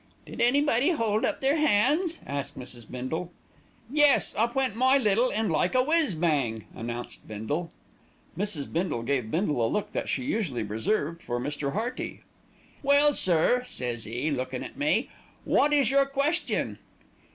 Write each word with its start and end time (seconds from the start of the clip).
"Did 0.25 0.41
anybody 0.41 0.89
hold 0.89 1.25
up 1.25 1.41
their 1.41 1.57
hands?" 1.57 2.17
asked 2.25 2.57
Mrs. 2.57 2.89
Bindle. 2.89 3.31
"Yes, 3.87 4.33
up 4.35 4.55
went 4.55 4.75
my 4.75 4.97
little 4.97 5.31
'and 5.31 5.51
like 5.51 5.75
a 5.75 5.83
whiz 5.83 6.15
bang," 6.15 6.65
announced 6.73 7.27
Bindle. 7.27 7.71
Mrs. 8.35 8.73
Bindle 8.73 9.03
gave 9.03 9.29
Bindle 9.29 9.63
a 9.63 9.69
look 9.69 9.93
that 9.93 10.09
she 10.09 10.23
usually 10.23 10.63
reserved 10.63 11.21
for 11.21 11.39
Mr. 11.39 11.73
Hearty. 11.73 12.21
"'Well, 12.81 13.13
sir!' 13.13 13.61
says 13.67 14.07
'e, 14.07 14.31
lookin' 14.31 14.63
at 14.63 14.75
me, 14.75 15.11
'wot 15.45 15.71
is 15.71 15.91
your 15.91 16.07
question?' 16.07 16.79